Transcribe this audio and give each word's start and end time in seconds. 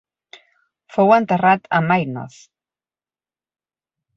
Fou 0.95 1.13
enterrat 1.17 1.69
a 1.81 1.81
Maynooth. 1.91 2.41